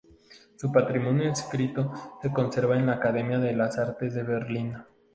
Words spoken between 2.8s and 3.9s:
la Academia de las